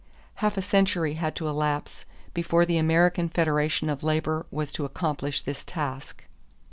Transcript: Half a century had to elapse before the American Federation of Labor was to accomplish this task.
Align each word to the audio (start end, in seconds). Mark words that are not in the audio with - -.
Half 0.41 0.57
a 0.57 0.63
century 0.63 1.13
had 1.13 1.35
to 1.35 1.47
elapse 1.47 2.05
before 2.33 2.65
the 2.65 2.79
American 2.79 3.29
Federation 3.29 3.87
of 3.87 4.01
Labor 4.01 4.47
was 4.49 4.71
to 4.73 4.83
accomplish 4.83 5.41
this 5.43 5.63
task. 5.63 6.25